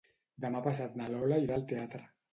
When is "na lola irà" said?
1.03-1.59